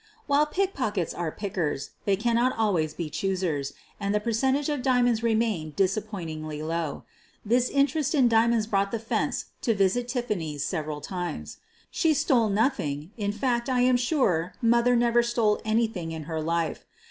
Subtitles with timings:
[0.25, 5.21] While pickpockets are "pickers," they cannot al ways be choosers, and the percentage of diamonds
[5.21, 7.03] remained disappointingly low.
[7.45, 11.57] This interest in diamonds brought the "fence" to visit Tiffany's several times.
[11.91, 16.83] She stole nothing, in fact, I am sure "Mother" never stole anything in her life.